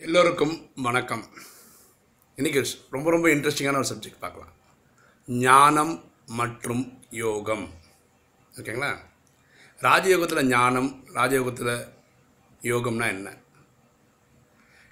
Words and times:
எல்லோருக்கும் 0.00 0.70
வணக்கம். 0.74 1.22
இன்றைக்கி 2.36 2.60
ரொம்ப 2.90 3.10
ரொம்ப 3.10 3.28
இன்ட்ரெஸ்டிங்கான 3.28 3.76
ஒரு 3.76 3.88
சப்ஜெக்ட் 3.90 4.18
பார்க்கலாம். 4.20 4.52
ஞானம் 5.26 6.04
மற்றும் 6.26 7.02
யோகம். 7.10 7.70
ஓகேங்களா? 8.56 8.98
ராஜயோகத்தில் 9.80 10.42
ஞானம் 10.42 11.04
ராஜயோகத்தில் 11.14 11.88
யோகம்னா 12.62 13.06
என்ன? 13.06 13.36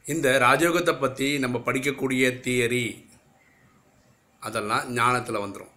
இந்த 0.04 0.38
ராஜயோகத்தை 0.38 1.01
பற்றி 1.01 1.39
நம்ம 1.39 1.59
படிக்கக்கூடிய 1.59 2.30
தியரி 2.46 3.09
அதெல்லாம் 4.41 4.93
ஞானத்தில் 4.93 5.43
வந்துடும் 5.45 5.75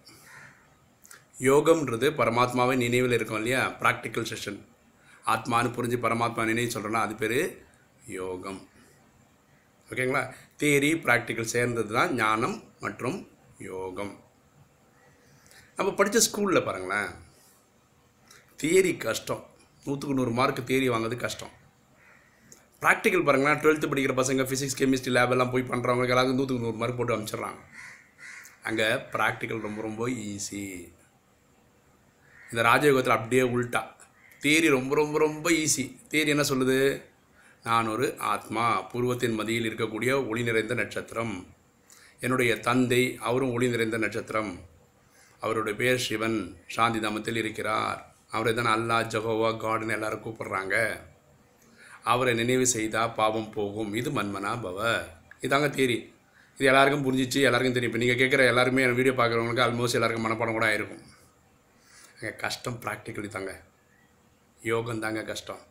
யோகம்ன்றது 1.40 2.10
பரமாத்மாவை 2.22 2.76
நினைவில் 2.76 3.12
இருக்கும் 3.12 3.36
இல்லையா? 3.36 3.70
ப்ராக்டிக்கல் 3.80 4.30
செஷன் 4.32 4.62
ஆத்மான்னு 5.26 5.76
புரிஞ்சு 5.78 6.00
பரமாத்மா 6.06 6.44
நினைவு 6.44 6.80
சொல்கிறோன்னா 6.80 7.04
அது 7.08 7.14
பேர் 7.14 7.38
யோகம். 8.06 8.68
ஓகேங்களா? 9.90 10.22
தியரி 10.60 10.90
ப்ராக்டிக்கல் 11.04 11.52
சேர்ந்தது 11.54 11.90
தான் 11.96 12.14
ஞானம் 12.20 12.56
மற்றும் 12.84 13.18
யோகம். 13.70 14.14
நம்ம 15.78 15.90
படித்த 15.98 16.18
ஸ்கூலில் 16.26 16.66
பாருங்களேன். 16.68 17.10
தியரி 18.60 18.92
கஷ்டம். 19.06 19.42
நூற்றுக்கு 19.86 20.18
நூறு 20.18 20.32
மார்க் 20.38 20.68
தியரி 20.70 20.86
வாங்குறது 20.92 21.16
கஷ்டம். 21.24 21.52
ப்ராக்டிக்கல் 22.82 23.26
பாருங்களேன் 23.26 23.60
டுவெல்த்து 23.62 23.90
படிக்கிற 23.90 24.14
பசங்க 24.22 24.42
ஃபிசிக்ஸ் 24.48 24.78
கெமிஸ்ட்ரி 24.80 25.12
லேபெல்லாம் 25.16 25.52
போய் 25.52 25.70
பண்ணுறவங்களுக்கு 25.70 26.14
எல்லாருக்கும் 26.14 26.40
நூற்றுக்கு 26.40 26.64
நூறு 26.64 26.80
மார்க் 26.82 26.98
போட்டு 26.98 27.14
அனுப்பிச்சிடுறாங்க. 27.14 27.60
அங்கே 28.68 28.86
ப்ராக்டிக்கல் 29.14 29.66
ரொம்ப 29.66 29.80
ரொம்ப 29.88 30.08
ஈஸி 30.30 30.64
இந்த 32.50 32.60
ராஜயோகத்தில் 32.70 33.18
அப்படியே 33.18 33.42
உள்டா 33.54 33.82
தேரி 34.42 34.68
ரொம்ப 34.78 34.94
ரொம்ப 34.94 35.16
ரொம்ப 35.18 35.50
ஈஸி 35.62 35.84
தேரி 36.12 36.32
என்ன 36.34 36.44
சொல்லுது? 36.50 36.78
நான் 37.66 37.88
ஒரு 37.88 38.06
ஆத்மா 38.18 38.64
பூர்வத்தின் 38.90 39.34
மதியில் 39.34 39.68
இருக்கக்கூடிய 39.68 40.10
ஒளி 40.28 40.42
நிறைந்த 40.42 40.74
நட்சத்திரம். 40.74 41.46
என்னுடைய 42.20 42.52
தந்தை 42.66 43.00
அவரும் 43.28 43.52
ஒளி 43.52 43.68
நிறைந்த 43.68 43.98
நட்சத்திரம். 43.98 44.52
அவருடைய 45.40 45.74
பேர் 45.80 46.04
சிவன் 46.06 46.38
சாந்தி 46.74 46.98
தாமத்தில் 46.98 47.40
இருக்கிறார். 47.42 48.00
அவரை 48.30 48.54
தான் 48.54 48.70
அல்லா 48.76 48.98
ஜஹோவா 49.14 49.50
காடுன்னு 49.64 49.96
எல்லாரும் 49.98 50.24
கூப்பிட்றாங்க. 50.26 50.76
அவரை 52.12 52.34
நினைவு 52.34 52.66
செய்தால் 52.66 53.14
பாவம் 53.20 53.50
போகும். 53.50 53.94
இது 53.94 54.10
மன்மனா 54.10 54.52
பவ. 54.66 54.80
இதாங்க 55.46 55.68
தேரி. 55.78 55.98
இது 56.56 56.66
எல்லாருக்கும் 56.72 57.06
புரிஞ்சிச்சு 57.06 57.40
எல்லாருக்கும் 57.48 57.76
தெரியும். 57.78 57.94
இப்போ 57.94 58.02
நீங்கள் 58.04 58.20
கேட்குற 58.22 58.44
எல்லாருமே 58.52 58.82
என் 58.82 58.98
வீடியோ 59.00 59.14
பார்க்குறவங்களுக்கு 59.20 59.66
ஆல்மோஸ்ட் 59.68 59.98
எல்லாருக்கும் 60.00 60.26
மனப்பாடம் 60.26 60.58
கூட 60.58 60.66
ஆயிருக்கும். 60.70 61.04
அங்கே 62.16 62.36
கஷ்டம் 62.36 62.80
ப்ராக்டிக்கலி 62.84 63.28
தாங்க. 63.28 63.54
யோகம் 64.60 65.02
தாங்க 65.06 65.22
கஷ்டம். 65.32 65.62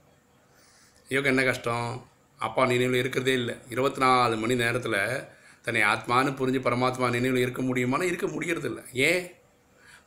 ஐயோக்கு 1.09 1.31
என்ன 1.31 1.43
கஷ்டம்? 1.43 2.03
அப்பா 2.37 2.65
நினைவில் 2.65 2.99
இருக்கிறதே 2.99 3.33
இல்லை. 3.33 3.55
இருபத்தி 3.69 3.99
நாலு 3.99 4.37
மணி 4.37 4.55
நேரத்தில் 4.55 5.25
தன்னை 5.61 5.81
ஆத்மான்னு 5.81 6.31
புரிஞ்சு 6.39 6.59
பரமாத்மா 6.67 7.09
நினைவில் 7.09 7.41
இருக்க 7.41 7.61
முடியுமானா 7.61 8.01
இருக்க 8.01 8.27
முடியறது 8.27 8.63
இல்லை 8.63 8.83
ஏன்? 8.91 9.27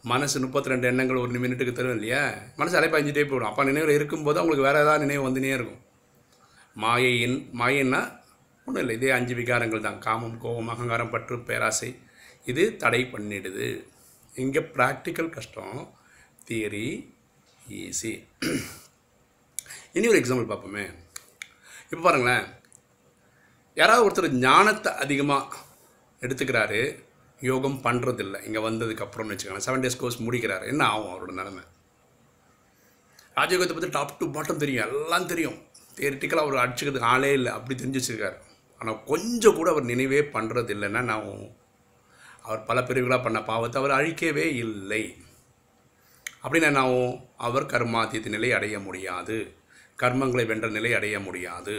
மனசு 0.02 0.41
முப்பத்தி 0.41 0.69
ரெண்டு 0.69 0.86
எண்ணங்கள் 0.86 1.16
ஒரு 1.16 1.41
மினிட்டுக்கு 1.41 1.72
தரும் 1.72 1.92
இல்லையா? 1.92 2.34
மனசு 2.56 2.80
அலைப்பாஞ்சிட்டே 2.80 3.24
போயிடும். 3.26 3.50
அப்பா 3.50 3.64
நினைவில் 3.64 3.94
இருக்கும்போது 3.94 4.38
அவங்களுக்கு 4.38 4.69
வேறு 4.69 4.84
ஏதாவது 4.84 5.06
நினைவு 5.06 5.28
வந்துனே 5.28 5.54
இருக்கும். 5.54 5.80
மாயையின் 6.74 7.38
மாயைன்னா 7.60 8.02
ஒன்றும் 8.64 8.82
இல்லை. 8.82 8.96
இதே 8.96 9.10
அஞ்சு 9.10 9.34
விகாரங்கள் 9.34 9.80
தான். 9.80 9.98
காமம் 9.98 10.38
கோபம் 10.38 10.69
அகங்காரம் 10.69 11.10
பற்று 11.10 11.38
பேராசை. 11.41 11.98
இது 12.44 12.76
தடை 12.76 13.08
பண்ணிடுது. 13.12 13.69
இங்கே 14.34 14.60
ப்ராக்டிக்கல் 14.60 15.30
கஷ்டம். 15.30 15.94
தியரி 16.48 16.88
ஈஸி 17.70 18.12
இனி 19.97 20.08
ஒரு 20.12 20.20
எக்ஸாம்பிள் 20.20 20.50
பார்ப்போமே. 20.50 20.84
இப்போ 21.91 22.03
பாருங்களேன். 22.06 22.47
யாராவது 23.81 24.06
ஒருத்தர் 24.06 24.39
ஞானத்தை 24.47 24.91
அதிகமாக 25.05 25.56
எடுத்துக்கிறாரு 26.22 26.81
யோகம் 27.41 27.78
பண்ணுறதில்ல 27.84 28.36
இங்கே 28.47 28.61
வந்ததுக்கப்புறம்னு 28.69 29.34
வச்சுக்கோங்க 29.34 29.64
செவன் 29.66 29.84
டேஸ் 29.84 30.00
கோர்ஸ் 30.00 30.22
முடிக்கிறாரு 30.27 30.64
என்ன 30.72 30.83
ஆகும் 30.92 31.12
அவரோட 31.12 31.32
நிலமை? 31.41 31.62
ராஜயோகத்தை 33.37 33.75
பற்றி 33.77 33.91
டாப் 33.97 34.19
டு 34.21 34.27
பாட்டம் 34.37 34.62
தெரியும் 34.62 34.84
எல்லாம் 34.87 35.28
தெரியும். 35.32 35.59
தேரிட்டிக்கலாக 35.98 36.47
அவர் 36.47 36.62
அடிச்சுக்கிறதுக்கு 36.62 37.12
ஆளே 37.12 37.31
இல்லை 37.38 37.53
அப்படி 37.56 37.75
தெரிஞ்சு 37.82 38.00
வச்சுருக்காரு. 38.00 38.38
ஆனால் 38.81 38.98
கொஞ்சம் 39.10 39.56
கூட 39.59 39.69
அவர் 39.75 39.91
நினைவே 39.93 40.21
பண்ணுறது 40.34 40.72
இல்லைன்னா 40.77 41.03
நான் 41.10 41.28
அவர் 42.43 42.66
பல 42.69 42.81
பிரிவுகளாக 42.88 43.22
பண்ண 43.22 43.38
பாவத்தை 43.43 43.78
அவர் 43.82 43.97
அழிக்கவே 43.98 44.47
இல்லை. 44.65 45.04
அப்படின்னு 46.43 46.71
நான் 46.78 46.93
அவர் 47.47 47.71
கர்மாத்தியத்தின் 47.72 48.37
நிலை 48.37 48.50
அடைய 48.59 48.78
முடியாது. 48.78 49.38
கர்மங்களை 50.03 50.44
வென்ற 50.50 50.69
நிலை 50.76 50.91
அடைய 50.98 51.16
முடியாது. 51.28 51.76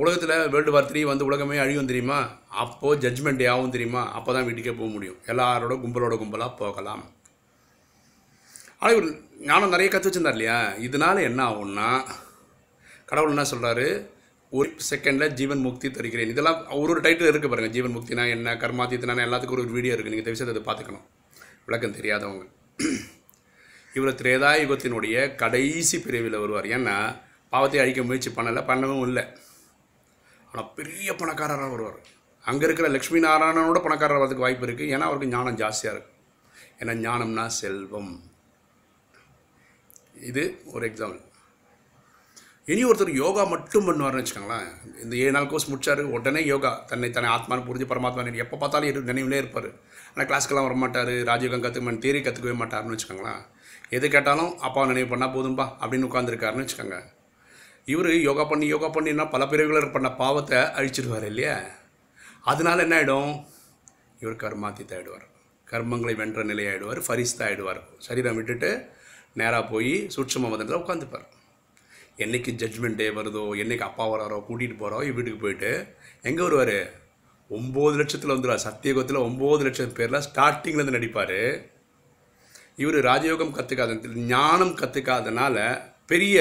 உலகத்தில் 0.00 0.50
வேர்ல்டு 0.52 0.72
வார் 0.74 0.88
த்ரீ 0.90 1.00
வந்து 1.10 1.26
உலகமே 1.28 1.56
அழியும் 1.64 1.90
தெரியுமா? 1.90 2.18
அப்போது 2.62 3.00
ஜட்ஜ்மெண்ட் 3.04 3.42
ஆகும் 3.54 3.74
தெரியுமா? 3.74 4.02
அப்போ 4.18 4.30
தான் 4.36 4.46
வீட்டுக்கே 4.48 4.74
போக 4.78 4.88
முடியும். 4.94 5.18
எல்லாரோட 5.32 5.74
கும்பலோட 5.82 6.14
கும்பலாக 6.22 6.52
போகலாம். 6.62 7.04
ஆனால் 8.80 8.94
இவர் 8.96 9.08
ஞானம் 9.50 9.74
நிறைய 9.74 9.88
கற்று 9.90 10.08
வச்சுருந்தார் 10.08 10.36
இல்லையா? 10.38 10.58
இதனால் 10.86 11.26
என்ன 11.28 11.40
ஆகும்னா 11.50 11.88
கடவுள் 13.10 13.32
என்ன 13.34 13.46
சொல்கிறாரு 13.52 13.86
ஒரு 14.58 14.68
செகண்டில் 14.88 15.36
ஜீவன் 15.38 15.64
முக்தி 15.66 15.88
தருகிறேன். 15.90 16.32
இதெல்லாம் 16.32 16.58
ஒரு 16.80 16.90
ஒரு 16.94 17.00
டைட்டில் 17.06 17.30
இருக்குது 17.30 17.52
பாருங்கள் 17.52 17.74
ஜீவன் 17.76 17.96
முக்தினா 17.96 18.24
என்ன 18.36 18.54
கர்மாத்தீத்தனா 18.64 19.26
எல்லாத்துக்கும் 19.28 19.58
ஒரு 19.58 19.76
வீடியோ 19.78 19.94
இருக்குது 19.94 20.14
நீங்கள் 20.14 20.34
விஷயத்தை 20.34 20.54
அதை 20.54 20.64
பார்த்துக்கணும். 20.68 21.06
விளக்கம் 21.68 21.98
தெரியாதவங்க. 21.98 22.44
இவர் 23.98 24.18
திரேதா 24.20 24.50
யுகத்தினுடைய 24.62 25.16
கடைசி 25.42 25.96
பிரிவில் 26.04 26.40
வருவார். 26.42 26.68
ஏன்னா 26.76 26.96
பாவத்தை 27.52 27.80
அழிக்க 27.82 28.02
முயற்சி 28.08 28.30
பண்ணலை 28.38 28.62
பண்ணவும் 28.70 29.04
இல்லை. 29.08 29.24
ஆனால் 30.48 30.70
பெரிய 30.78 31.08
பணக்காரராக 31.20 31.72
வருவார். 31.74 32.00
அங்கே 32.50 32.64
இருக்கிற 32.68 32.88
லக்ஷ்மி 32.94 33.20
நாராயணனோட 33.26 33.78
பணக்காரர் 33.84 34.20
வரதுக்கு 34.20 34.46
வாய்ப்பு 34.46 34.66
இருக்குது 34.66 34.92
ஏன்னா 34.94 35.06
அவருக்கு 35.10 35.34
ஞானம் 35.34 35.60
ஜாஸ்தியாக 35.62 35.94
இருக்கும் 35.94 36.18
ஏன்னா 36.80 36.94
ஞானம்னா 37.04 37.44
செல்வம். 37.60 38.12
இது 40.30 40.42
ஒரு 40.74 40.84
எக்ஸாம்பிள் 40.90 41.22
இனி 42.72 42.82
ஒருத்தர் 42.90 43.18
யோகா 43.22 43.42
மட்டும் 43.52 43.86
பண்ணுவார்னு 43.86 44.20
வச்சுக்கோங்களேன். 44.20 44.68
இந்த 45.04 45.14
ஏழு 45.22 45.32
நாள் 45.36 45.48
கோர்ஸ் 45.50 45.70
முடிச்சார் 45.70 46.00
உடனே 46.16 46.42
யோகா. 46.52 46.70
தன்னை 46.90 47.08
தன்னை 47.16 47.30
ஆத்மான்னு 47.32 47.66
புரிஞ்சு 47.66 47.86
பரமாத்மான்னு 47.90 48.44
எப்போ 48.44 48.56
பார்த்தாலும் 48.62 49.08
நினைவுலே 49.10 49.40
இருப்பார். 49.42 49.68
ஆனால் 50.12 50.28
கிளாஸ்க்கெல்லாம் 50.30 50.68
வரமாட்டார் 50.68 51.12
ராஜயோகம் 51.30 51.64
கற்றுக்க 51.64 52.02
தேரி 52.06 52.20
கற்றுக்கவே 52.26 52.54
மாட்டார்னு 52.60 52.94
வச்சுக்கோங்களேன். 52.94 53.42
எது 53.96 54.06
கேட்டாலும் 54.14 54.52
அப்பா 54.66 54.82
நினைவு 54.90 55.08
பண்ணால் 55.10 55.34
போதும்பா 55.36 55.64
அப்படின்னு 55.80 56.08
உட்காந்துருக்காருன்னு 56.10 56.64
வச்சுக்கோங்க. 56.64 56.98
இவர் 57.92 58.08
யோகா 58.28 58.44
பண்ணி 58.50 58.66
யோகா 58.74 58.88
பண்ணினா 58.94 59.24
பல 59.34 59.42
பிரிவுகள் 59.52 59.94
பண்ண 59.94 60.08
பாவத்தை 60.22 60.58
அழிச்சிடுவார் 60.78 61.26
இல்லையா? 61.32 61.56
அதனால 62.50 62.84
என்ன 62.86 62.96
ஆகிடும் 63.00 63.32
இவர் 64.22 64.42
கர்மாத்தித்த 64.42 64.94
ஆகிடுவார் 64.98 65.26
கர்மங்களை 65.72 66.14
வென்ற 66.20 66.42
நிலை 66.50 66.64
ஆகிடுவார் 66.70 67.00
ஃபரிஸ்தா 67.06 67.44
ஆகிடுவார் 67.48 67.80
சரீரம் 68.06 68.36
விட்டுட்டு 68.38 68.70
நேராக 69.40 69.64
போய் 69.72 69.94
சூட்சம 70.14 70.50
மதத்தில் 70.52 70.80
உட்காந்துப்பார் 70.82 71.28
என்றைக்கு 72.24 72.50
ஜட்ஜ்மெண்ட் 72.60 72.98
டே 73.00 73.06
வருதோ 73.18 73.44
என்றைக்கு 73.62 73.86
அப்பா 73.88 74.04
வராரோ 74.12 74.36
கூட்டிகிட்டு 74.48 74.76
போகிறோ 74.82 74.98
வீட்டுக்கு 75.16 75.40
போயிட்டு 75.44 75.70
எங்கே 76.28 76.42
வருவார்? 76.46 76.78
ஒம்பது 77.50 77.96
லட்சத்தில் 78.00 78.34
வந்துடுவார் 78.34 78.66
சத்தியகத்தில் 78.66 79.24
ஒம்பது 79.28 79.62
லட்சம் 79.66 79.96
பேரில் 79.98 80.24
ஸ்டார்டிங்லேருந்து 80.26 80.96
நடிப்பார். 80.98 81.38
இவர் 82.82 82.98
ராஜயோகம் 83.10 83.56
கற்றுக்காத 83.56 84.14
ஞானம் 84.32 84.74
கற்றுக்காதனால 84.80 85.56
பெரிய 86.12 86.38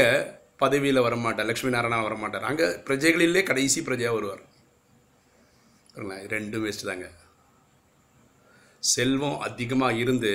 பதவியில் 0.62 1.06
வரமாட்டார் 1.06 1.48
லக்ஷ்மி 1.50 1.72
நாராயணா 1.76 2.00
வரமாட்டார். 2.08 2.48
அங்கே 2.50 2.66
பிரஜைகளிலே 2.88 3.42
கடைசி 3.50 3.80
பிரஜையாக 3.88 4.18
வருவார். 4.18 4.44
ரெண்டும் 6.34 6.64
வேஸ்ட்டு 6.66 6.90
தாங்க. 6.90 7.08
செல்வம் 8.84 9.38
அதிகமாக 9.48 10.00
இருந்து 10.04 10.32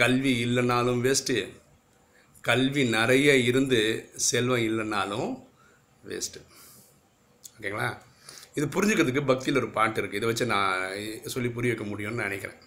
கல்வி 0.00 0.32
இல்லைனாலும் 0.46 1.00
வேஸ்ட்டு 1.06 1.36
கல்வி 2.48 2.82
நிறைய 2.96 3.28
இருந்து 3.50 3.80
செல்வம் 4.30 4.64
இல்லைனாலும் 4.68 5.30
வேஸ்ட்டு 6.10 6.40
ஓகேங்களா? 7.56 7.88
இது 8.56 8.66
புரிஞ்சுக்கிறதுக்கு 8.74 9.22
பக்தியில் 9.30 9.60
ஒரு 9.62 9.70
பாட்டு 9.78 9.98
இருக்குது 10.00 10.20
இதை 10.20 10.28
வச்சு 10.30 10.46
நான் 10.54 10.82
சொல்லி 11.34 11.48
புரிய 11.56 11.72
வைக்க 11.72 11.86
முடியும்னு 11.90 12.26
நினைக்கிறேன். 12.26 12.60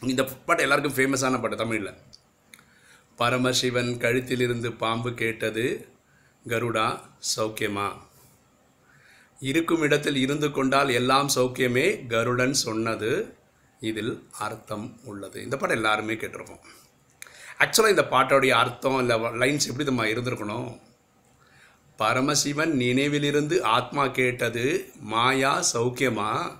இந்த 0.00 0.24
பாட்டு 0.24 0.62
எல்லாருக்கும் 0.62 0.94
ஃபேமஸான 0.94 1.40
பாட்டு 1.40 1.56
தமிழில். 1.56 1.94
பரமசிவன் 3.16 3.98
கழுத்திலிருந்து 3.98 4.72
பாம்பு 4.72 5.14
கேட்டது 5.14 5.88
கருடா 6.48 7.00
சௌக்கியமா? 7.36 7.92
இருக்கும் 9.40 9.80
இடத்தில் 9.80 10.16
இருந்து 10.16 10.50
கொண்டால் 10.50 10.88
எல்லாம் 10.88 11.28
சௌக்கியமே 11.34 12.06
கருடன் 12.06 12.52
சொன்னது 12.52 13.36
இதில் 13.80 14.28
அர்த்தம் 14.38 15.00
உள்ளது. 15.04 15.42
இந்த 15.42 15.56
பாட்டை 15.56 15.78
எல்லாருமே 15.78 16.14
கேட்டிருப்போம். 16.14 16.60
ஆக்சுவலாக 17.58 17.88
இந்த 17.88 18.06
பாட்டோடைய 18.10 18.48
அர்த்தம் 18.48 18.98
இல்லை 18.98 19.16
லைன்ஸ் 19.16 19.66
எப்படி 19.66 19.84
நம்ம 19.84 20.04
இருந்திருக்கணும்? 20.04 20.80
பரமசிவன் 21.96 22.72
நினைவிலிருந்து 22.76 23.62
ஆத்மா 23.62 24.06
கேட்டது 24.06 24.92
மாயா 25.00 25.64
சௌக்கியமா? 25.72 26.56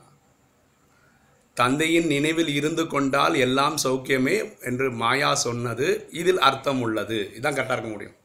தந்தையின் 1.60 2.08
நினைவில் 2.14 2.50
இருந்து 2.58 2.84
கொண்டால் 2.92 3.36
எல்லாம் 3.46 3.76
சௌக்கியமே 3.84 4.36
என்று 4.68 4.86
மாயா 5.02 5.30
சொன்னது 5.46 5.86
இதில் 6.20 6.40
அர்த்தம் 6.48 6.80
உள்ளது. 6.86 7.18
இதான் 7.38 7.56
கரெக்டாக 7.58 7.76
இருக்க 7.76 7.90
முடியும். 7.92 8.16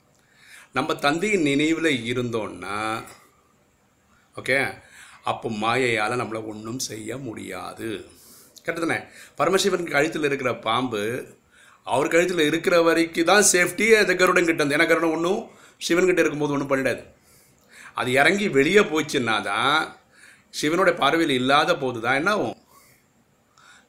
நம்ம 0.77 0.93
தந்தையின் 1.05 1.45
நினைவில் 1.49 1.91
இருந்தோன்னா 2.11 2.79
ஓகே 4.39 4.57
அப்போ 5.31 5.47
மாயையால் 5.63 6.19
நம்மளை 6.21 6.41
ஒன்றும் 6.51 6.81
செய்ய 6.89 7.17
முடியாது. 7.27 7.89
கரெக்டு 8.65 8.99
பரமசிவன் 9.39 9.91
கழுத்தில் 9.95 10.27
இருக்கிற 10.29 10.51
பாம்பு 10.67 11.03
அவர் 11.87 12.13
கழுத்தில் 12.13 12.47
இருக்கிற 12.49 12.75
வரைக்கும் 12.87 13.29
தான் 13.31 13.49
சேஃப்டி 13.53 13.85
அந்த 14.01 14.13
கருடன் 14.21 14.47
கிட்ட 14.49 14.61
இருந்து. 14.61 14.77
ஏன்னா 14.77 14.89
கருடன் 14.89 15.15
ஒன்றும் 15.17 15.41
சிவன்கிட்ட 15.87 16.23
இருக்கும்போது 16.23 16.55
ஒன்றும் 16.55 16.71
பண்ணிடாது. 16.71 17.03
அது 17.99 18.09
இறங்கி 18.21 18.47
வெளியே 18.57 18.83
போச்சுன்னா 18.91 19.35
தான் 19.51 19.79
சிவனுடைய 20.59 20.95
பார்வையில் 21.01 21.39
இல்லாத 21.41 21.71
போது 21.83 21.97
தான் 22.05 22.19
என்ன 22.19 22.31
ஆகும்? 22.35 22.57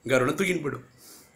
கருடன் 0.07 0.37
தூக்கின்படும் 0.37 0.87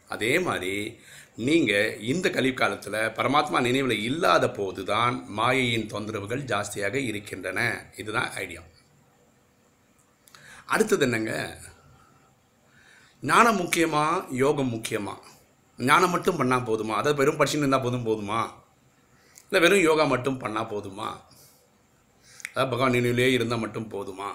அதே 0.08 0.38
மாதிரி 0.38 1.00
நீங்கள் 1.36 1.98
இந்த 2.00 2.30
கலிக்காலத்தில் 2.30 2.92
பரமாத்மா 2.92 3.60
நினைவில் 3.60 4.02
இல்லாத 4.02 4.50
போது 4.50 4.84
தான் 4.84 5.24
மாயையின் 5.38 5.86
தொந்தரவுகள் 5.86 6.42
ஜாஸ்தியாக 6.44 6.94
இருக்கின்றன. 6.94 7.86
இதுதான் 7.96 8.32
ஐடியா. 8.32 8.62
அடுத்தது 10.66 11.04
என்னங்க? 11.04 11.58
ஞானம் 13.20 13.60
முக்கியமா? 13.60 14.04
யோகம் 14.30 14.72
முக்கியமா? 14.74 15.14
ஞானம் 15.78 16.10
மட்டும் 16.10 16.38
பண்ணால் 16.38 16.64
போதுமா? 16.64 16.94
அதாவது 17.00 17.14
வெறும் 17.14 17.38
படிச்சுன்னு 17.38 17.64
இருந்தால் 17.64 17.82
போதும் 17.82 18.06
போதுமா? 18.06 18.40
இல்லை 19.42 19.60
வெறும் 19.60 19.80
யோகா 19.80 20.04
மட்டும் 20.04 20.40
பண்ணால் 20.40 20.70
போதுமா? 20.72 21.08
அதாவது 22.48 22.70
பகவான் 22.70 22.92
நினைவிலே 22.92 23.28
இருந்தால் 23.30 23.58
மட்டும் 23.58 23.90
போதுமா? 23.90 24.30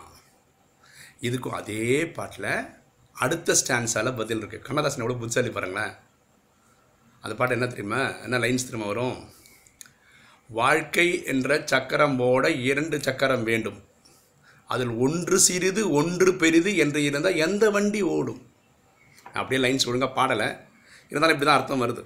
இதுக்கும் 1.21 1.59
அதே 1.61 2.05
பாட்டில் 2.05 2.79
அடுத்த 3.13 3.53
ஸ்டான்ஸால் 3.53 4.15
பதில் 4.15 4.41
இருக்குது 4.41 4.61
கண்ணதாசன் 4.61 4.99
எவ்வளோ 4.99 5.19
புத்திசாலி 5.19 5.49
பாருங்களேன். 5.49 5.93
அந்த 7.21 7.35
பாட்டு 7.35 7.53
என்ன 7.53 7.67
தெரியுமா? 7.67 8.19
என்ன 8.23 8.39
லைன்ஸ் 8.39 8.67
திரும்ப 8.67 8.85
வரும்? 8.85 9.17
வாழ்க்கை 10.49 11.23
என்ற 11.23 11.61
சக்கரம் 11.65 12.19
ஓட 12.19 12.51
இரண்டு 12.51 13.01
சக்கரம் 13.01 13.43
வேண்டும். 13.43 13.83
அதில் 14.65 14.93
ஒன்று 15.05 15.39
சிறிது 15.39 15.91
ஒன்று 15.91 16.33
பெரிது 16.33 16.75
என்று 16.75 17.03
இருந்தால் 17.03 17.35
எந்த 17.35 17.69
வண்டி 17.69 18.01
ஓடும்? 18.01 18.41
அப்படியே 19.33 19.61
லைன்ஸ் 19.65 19.87
ஒழுங்காக 19.87 20.13
பாடலை. 20.13 20.47
இருந்தாலும் 21.09 21.35
இப்படி 21.35 21.51
தான் 21.51 21.59
அர்த்தம் 21.59 21.83
வருது. 21.83 22.03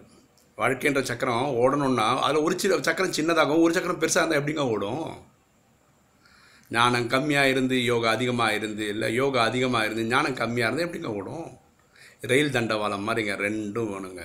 வாழ்க்கைன்ற 0.57 1.01
சக்கரம் 1.01 1.47
ஓடணுன்னா 1.61 2.17
அதில் 2.17 2.41
ஒரு 2.41 2.59
சி 2.59 2.81
சக்கரம் 2.81 3.11
சின்னதாகவும் 3.11 3.61
ஒரு 3.61 3.73
சக்கரம் 3.73 4.01
பெருசாக 4.01 4.21
இருந்தால் 4.21 4.39
எப்படிங்க 4.41 4.59
ஓடும்? 4.73 5.33
ஞானம் 6.71 7.09
கம்மியாக 7.13 7.51
இருந்து 7.53 7.75
யோகா 7.91 8.09
அதிகமாக 8.17 8.55
இருந்து 8.57 8.85
இல்லை 8.93 9.07
யோகா 9.19 9.41
அதிகமாக 9.49 9.85
இருந்து 9.87 10.03
ஞானம் 10.13 10.37
கம்மியாக 10.39 10.67
இருந்தால் 10.67 10.87
எப்படிங்க 10.87 11.11
ஓடும்? 11.19 11.47
ரயில் 12.29 12.55
தண்டவாளம் 12.55 13.05
மாதிரிங்க 13.07 13.33
ரெண்டும் 13.45 13.91
வேணுங்க. 13.93 14.23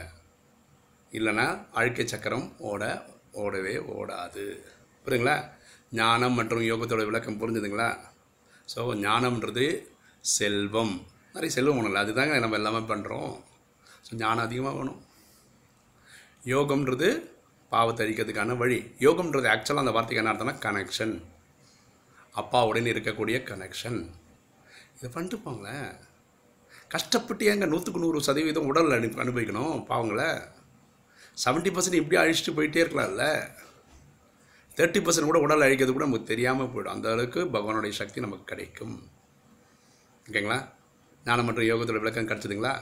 இல்லைன்னா 1.12 1.46
அழுக்கை 1.78 2.04
சக்கரம் 2.12 2.46
ஓட 2.70 2.82
ஓடவே 3.42 3.74
ஓடாது. 3.96 4.44
புரியுங்களா 5.04 5.36
ஞானம் 5.98 6.36
மற்றும் 6.38 6.64
யோகத்தோட 6.70 7.04
விளக்கம் 7.10 7.40
புரிஞ்சுதுங்களா? 7.42 7.88
ஸோ 8.72 8.80
ஞானம்ன்றது 9.04 9.66
செல்வம். 10.24 10.94
நிறைய 11.34 11.50
செல்வம் 11.56 11.76
வேணும்ல 11.78 12.04
அதுதாங்க 12.04 12.38
நம்ம 12.44 12.58
எல்லாமே 12.60 12.82
பண்ணுறோம் 12.92 13.32
ஸோ 14.06 14.10
ஞானம் 14.22 14.46
அதிகமாக 14.46 14.74
வேணும். 14.78 15.00
யோகம்ன்றது 16.52 17.08
பாவத்தை 17.72 18.02
அழிக்கிறதுக்கான 18.04 18.56
வழி. 18.62 18.78
யோகம்ன்றது 19.06 19.48
ஆக்சுவலாக 19.54 19.84
அந்த 19.84 19.94
வார்த்தைக்கு 19.96 20.22
என்ன 20.22 20.32
அர்த்தம்னா 20.32 20.56
கனெக்ஷன் 20.66 21.14
அப்பாவுடன் 22.34 22.92
இருக்கக்கூடிய 22.92 23.38
கனெக்ஷன் 23.50 24.00
இதை 24.96 25.08
பண்ணிட்டு 25.14 25.38
போங்களேன் 25.44 25.90
கஷ்டப்பட்டு 26.94 27.44
ஏங்க 27.50 27.66
நூற்றுக்கு 27.66 28.02
நூறு 28.02 28.20
சதவீதம் 28.26 28.68
உடல் 28.70 28.94
அனு 28.94 29.08
அனுபவிக்கணும் 29.24 29.74
பாவங்கள. 29.90 30.22
செவன்ட்டி 31.44 31.70
பர்சன்ட் 31.74 32.00
இப்படியே 32.00 32.20
அழிச்சிட்டு 32.22 32.54
போயிட்டே 32.56 32.82
இருக்கலாம்ல. 32.84 33.24
தேர்ட்டி 34.76 35.00
பர்சன்ட் 35.04 35.30
கூட 35.30 35.40
உடல் 35.46 35.64
அழிக்கிறது 35.66 35.92
கூட 35.92 36.06
நமக்கு 36.06 36.30
தெரியாமல் 36.32 36.70
போயிடும். 36.72 36.94
அந்த 36.96 37.08
அளவுக்கு 37.12 37.40
பகவானுடைய 37.56 37.94
சக்தி 38.00 38.20
நமக்கு 38.26 38.44
கிடைக்கும். 38.44 38.96
ஓகேங்களா? 40.26 40.58
ஞானம் 41.26 41.46
மற்றும் 41.48 41.68
யோகத்தோட 41.70 42.00
விளக்கம் 42.02 42.30
கிடச்சிதுங்களா? 42.30 42.74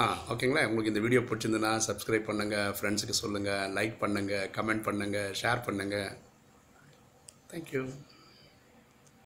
ஆ 0.00 0.04
ஓகேங்களா? 0.32 0.66
உங்களுக்கு 0.68 0.92
இந்த 0.92 1.02
வீடியோ 1.04 1.20
பிடிச்சிருந்துன்னா 1.28 1.72
சப்ஸ்கிரைப் 1.88 2.28
பண்ணுங்கள் 2.30 2.72
ஃப்ரெண்ட்ஸுக்கு 2.78 3.20
சொல்லுங்கள் 3.22 3.70
லைக் 3.78 3.96
பண்ணுங்கள் 4.04 4.48
கமெண்ட் 4.56 4.86
பண்ணுங்கள் 4.88 5.30
ஷேர் 5.42 5.66
பண்ணுங்கள் 5.68 6.08
Thank 7.48 7.72
you. 7.72 7.92